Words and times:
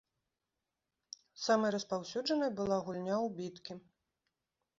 Самай 1.43 1.71
распаўсюджанай 1.77 2.51
была 2.61 2.77
гульня 2.87 3.15
ў 3.25 3.37
біткі. 3.43 3.73